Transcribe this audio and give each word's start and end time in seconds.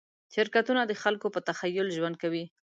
شرکتونه 0.33 0.81
د 0.85 0.93
خلکو 1.03 1.27
په 1.35 1.39
تخیل 1.47 1.87
ژوند 1.97 2.15
کوي. 2.21 2.43